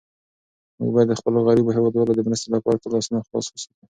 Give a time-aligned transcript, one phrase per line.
[0.79, 3.83] موږ باید د خپلو غریبو هېوادوالو د مرستې لپاره تل لاسونه خلاص وساتو.